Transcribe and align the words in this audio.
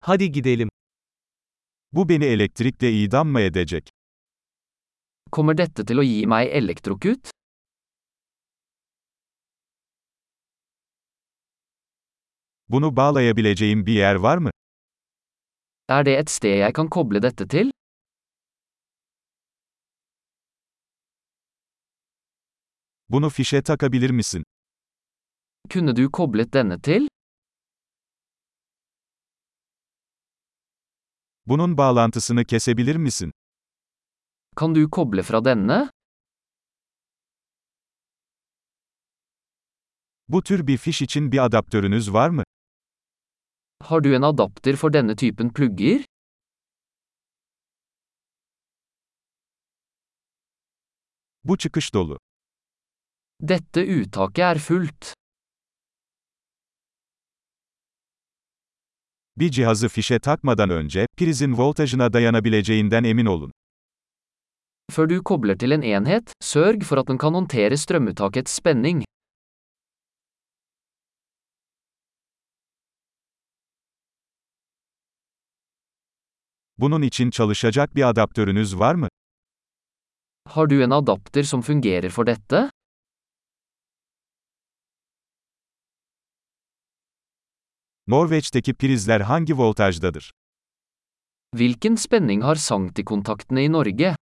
Hadi 0.00 0.32
gidelim. 0.32 0.68
Bu 1.92 2.08
beni 2.08 2.24
elektrikle 2.24 2.92
idam 2.92 3.28
mı 3.28 3.40
edecek? 3.40 3.88
Kommer 5.32 5.58
dette 5.58 5.84
til 5.86 6.00
å 6.00 6.04
gi 6.06 6.26
meg 6.26 6.48
elektrokut? 6.60 7.30
Bunu 12.68 12.96
bağlayabileceğim 12.96 13.86
bir 13.86 13.92
yer 13.92 14.14
var 14.14 14.38
mı? 14.38 14.50
Er 15.88 16.04
det 16.06 16.18
et 16.18 16.30
sted 16.30 16.58
jeg 16.58 16.72
kan 16.74 16.88
koble 16.88 17.22
dette 17.22 17.48
til? 17.48 17.70
Bunu 23.08 23.30
fişe 23.30 23.62
takabilir 23.62 24.10
misin? 24.10 24.42
Kunne 25.72 25.96
du 25.96 26.10
koblet 26.10 26.52
denne 26.54 26.80
til? 26.80 27.08
Bunun 31.50 31.76
bağlantısını 31.76 32.44
kesebilir 32.44 32.96
misin? 32.96 33.32
Kan 34.56 34.74
du 34.74 34.90
koble 34.90 35.22
fra 35.22 35.44
denne? 35.44 35.90
Bu 40.28 40.42
tür 40.42 40.66
bir 40.66 40.76
fiş 40.78 41.02
için 41.02 41.32
bir 41.32 41.44
adaptörünüz 41.44 42.12
var 42.12 42.30
mı? 42.30 42.44
Har 43.82 44.04
du 44.04 44.14
en 44.14 44.22
adapter 44.22 44.76
for 44.76 44.92
denne 44.92 45.16
typen 45.16 45.52
plugger? 45.52 46.04
Bu 51.44 51.58
çıkış 51.58 51.94
dolu. 51.94 52.18
Dette 53.40 54.00
uttaket 54.00 54.38
er 54.38 54.58
fullt. 54.58 55.19
Bir 59.40 59.50
cihazı 59.50 59.88
fişe 59.88 60.18
takmadan 60.18 60.70
önce, 60.70 61.06
prizin 61.16 61.56
voltajına 61.56 62.12
dayanabileceğinden 62.12 63.04
emin 63.04 63.26
olun. 63.26 63.52
Før 64.92 65.08
du 65.10 65.22
kobler 65.24 65.58
til 65.58 65.70
en 65.70 65.82
enhet, 65.82 66.32
sørg 66.40 66.82
for 66.82 66.98
at 66.98 67.08
den 67.08 67.18
kan 67.18 67.34
håndtere 67.34 67.76
strømuttakets 67.76 68.52
spenning. 68.52 69.04
Bunun 76.78 77.02
için 77.02 77.30
çalışacak 77.30 77.96
bir 77.96 78.08
adaptörünüz 78.08 78.78
var 78.78 78.94
mı? 78.94 79.08
Har 80.48 80.70
du 80.70 80.82
en 80.82 80.90
adapter 80.90 81.42
som 81.42 81.62
fungerer 81.62 82.10
for 82.10 82.26
dette? 82.26 82.70
Norveç'teki 88.10 88.74
prizler 88.74 89.20
hangi 89.20 89.54
voltajdadır? 89.58 90.30
Hvilken 91.56 91.94
spenning 91.94 92.42
har 92.42 92.54
sanktikontaktene 92.54 93.64
i 93.64 93.72
Norge? 93.72 94.16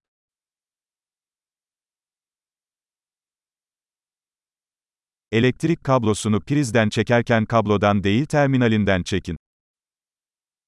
Elektrik 5.32 5.84
kablosunu 5.84 6.40
prizden 6.40 6.88
çekerken 6.88 7.44
kablodan 7.44 8.04
değil 8.04 8.26
terminalinden 8.26 9.02
çekin. 9.02 9.36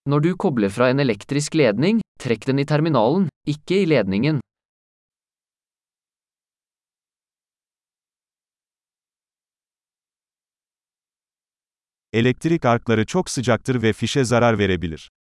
Når 0.06 0.22
du 0.22 0.36
kobler 0.36 0.68
fra 0.68 0.91
en 0.91 0.98
elektrisk 0.98 1.56
ledning, 1.56 2.00
trekk 2.18 2.46
den 2.46 2.56
i 2.56 2.66
terminalen, 2.66 3.28
ikke 3.46 3.82
i 3.82 3.91
ledningen. 3.91 4.41
Elektrik 12.12 12.64
arkları 12.64 13.06
çok 13.06 13.30
sıcaktır 13.30 13.83
ve 13.83 13.92
fişe 13.92 14.25
zarar 14.25 14.58
verebilir. 14.58 15.11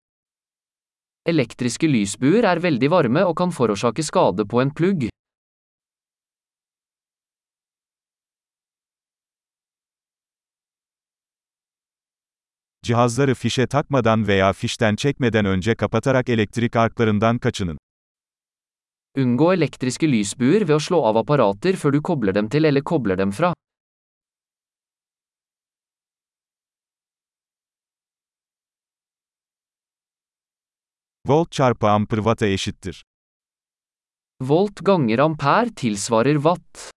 Elektriske 1.26 1.92
lysbuer 1.92 2.44
er 2.44 2.62
veldig 2.62 2.90
varme 2.90 3.24
og 3.24 3.36
kan 3.36 3.50
forårsake 3.50 4.02
skade 4.02 4.44
på 4.44 4.62
en 4.62 4.74
plugg. 4.74 5.02
Cihazları 12.82 13.34
fişe 13.34 13.66
takmadan 13.66 14.26
veya 14.28 14.52
fişten 14.52 14.96
çekmeden 14.96 15.44
önce 15.44 15.74
kapatarak 15.74 16.28
elektrik 16.28 16.76
arklarından 16.76 17.38
kaçının. 17.38 17.78
Unngå 19.16 19.54
elektriske 19.54 20.12
lysbuer 20.12 20.68
ved 20.68 20.74
å 20.74 20.80
slå 20.80 21.04
av 21.04 21.16
apparater 21.16 21.76
før 21.76 21.92
du 21.92 22.02
kobler 22.02 22.34
dem 22.34 22.48
til 22.48 22.64
eller 22.64 22.82
kobler 22.82 23.18
dem 23.18 23.30
fra. 23.30 23.54
Volt 31.30 31.52
çarpı 31.52 31.88
amper 31.88 32.16
watt'a 32.16 32.46
eşittir. 32.46 33.04
Volt 34.40 34.84
ganger 34.84 35.18
ampere 35.18 35.74
tilsvarer 35.74 36.34
watt. 36.34 36.90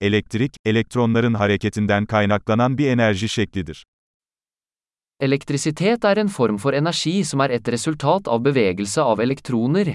Elektrik, 0.00 0.56
elektronların 0.64 1.34
hareketinden 1.34 2.06
kaynaklanan 2.06 2.78
bir 2.78 2.88
enerji 2.88 3.28
şeklidir. 3.28 3.84
Elektrisitet 5.20 6.04
er 6.04 6.16
en 6.16 6.28
form 6.28 6.56
for 6.56 6.72
energi 6.72 7.24
som 7.24 7.40
er 7.40 7.50
et 7.50 7.68
resultat 7.68 8.28
av 8.28 8.44
bevegelse 8.44 9.02
av 9.02 9.20
elektroner. 9.20 9.94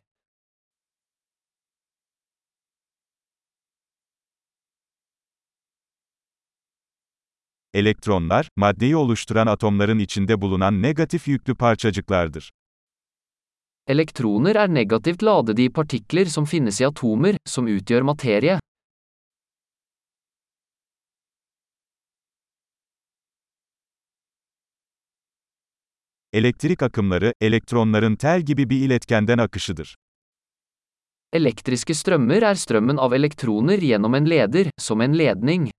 Elektronlar, 7.77 8.49
maddeyi 8.55 8.95
oluşturan 8.95 9.47
atomların 9.47 9.99
içinde 9.99 10.41
bulunan 10.41 10.81
negatif 10.81 11.27
yüklü 11.27 11.55
parçacıklardır. 11.55 12.51
Elektroner 13.87 14.55
er 14.55 14.73
negativt 14.73 15.23
ladede 15.23 15.69
partikler 15.69 16.25
som 16.25 16.45
finnes 16.45 16.81
i 16.81 16.87
atomer, 16.87 17.37
som 17.45 17.65
utgjør 17.65 18.01
materie. 18.01 18.59
Elektrik 26.33 26.83
akımları, 26.83 27.33
elektronların 27.41 28.15
tel 28.15 28.41
gibi 28.41 28.69
bir 28.69 28.85
iletkenden 28.85 29.37
akışıdır. 29.37 29.95
Elektriske 31.33 31.93
strømmer 31.93 32.41
er 32.41 32.55
strømmen 32.55 32.97
av 32.97 33.13
elektroner 33.13 33.77
gjennom 33.77 34.15
en 34.15 34.29
leder, 34.29 34.71
som 34.77 35.01
en 35.01 35.17
ledning. 35.17 35.71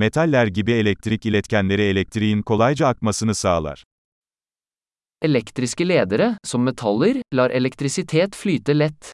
Metaller 0.00 0.46
gibi 0.46 0.72
elektrik 0.72 1.26
iletkenleri 1.26 1.82
elektriğin 1.82 2.42
kolayca 2.42 2.86
akmasını 2.86 3.34
sağlar. 3.34 3.84
Elektriske 5.22 5.88
ledere, 5.88 6.38
som 6.44 6.62
metaller, 6.62 7.22
lar 7.34 7.50
elektrisitet 7.50 8.36
flyte 8.36 8.78
lett. 8.78 9.12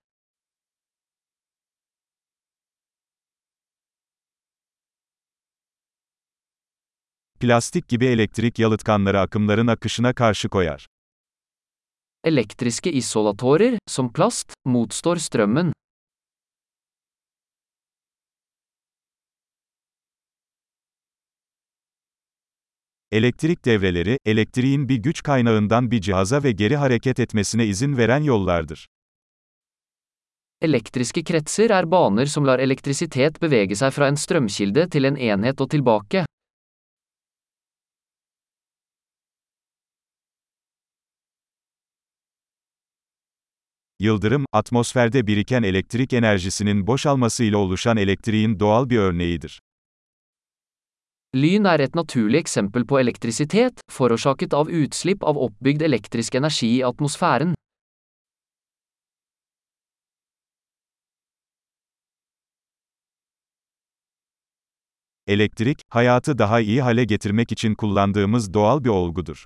Plastik 7.40 7.88
gibi 7.88 8.06
elektrik 8.06 8.58
yalıtkanları 8.58 9.20
akımların 9.20 9.66
akışına 9.66 10.14
karşı 10.14 10.48
koyar. 10.48 10.86
Elektriske 12.24 12.92
isolatorer, 12.92 13.78
som 13.88 14.12
plast, 14.12 14.52
motstår 14.64 15.16
strømmen. 15.16 15.72
Elektrik 23.16 23.64
devreleri, 23.64 24.18
elektriğin 24.24 24.88
bir 24.88 24.96
güç 24.96 25.22
kaynağından 25.22 25.90
bir 25.90 26.00
cihaza 26.00 26.42
ve 26.42 26.52
geri 26.52 26.76
hareket 26.76 27.20
etmesine 27.20 27.66
izin 27.66 27.96
veren 27.96 28.22
yollardır. 28.22 28.88
Elektriske 30.60 31.24
kretser 31.24 31.70
er 31.70 31.90
baner 31.90 32.26
som 32.26 32.46
lar 32.46 32.58
elektrisitet 32.58 33.42
bevege 33.42 33.74
seg 33.74 33.92
fra 33.92 34.08
en 34.08 34.14
strømkilde 34.14 34.88
til 34.88 35.04
en 35.04 35.16
enhet 35.16 35.60
og 35.60 35.70
tilbake. 35.70 36.26
Yıldırım, 44.00 44.44
atmosferde 44.52 45.26
biriken 45.26 45.62
elektrik 45.62 46.12
enerjisinin 46.12 46.86
boşalmasıyla 46.86 47.58
oluşan 47.58 47.96
elektriğin 47.96 48.60
doğal 48.60 48.90
bir 48.90 48.98
örneğidir. 48.98 49.60
Lyn 51.36 51.66
er 51.68 51.82
et 51.84 51.96
naturlig 51.98 52.38
eksempel 52.38 52.86
på 52.88 52.96
elektrisitet, 52.96 53.82
forårsaket 53.92 54.54
av 54.56 54.70
utslipp 54.72 55.24
av 55.26 55.36
oppbygd 55.36 55.82
elektrisk 55.84 56.34
energi 56.38 56.68
i 56.78 56.84
atmosfæren. 56.86 57.52
Elektrik, 65.26 65.82
hayatı 65.88 66.38
daha 66.38 66.60
iyi 66.60 66.82
hale 66.82 67.04
getirmek 67.04 67.52
için 67.52 67.74
kullandığımız 67.74 68.54
doğal 68.54 68.84
bir 68.84 68.88
olgudur. 68.88 69.44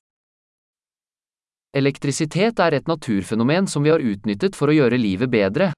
Elektrisitet 1.74 2.60
er 2.60 2.72
et 2.72 2.88
naturfenomen 2.88 3.64
som 3.64 3.84
vi 3.84 3.90
har 3.90 4.00
utnyttet 4.00 4.56
for 4.56 4.68
å 4.68 4.74
gjøre 4.74 4.98
livet 4.98 5.32
bedre. 5.32 5.72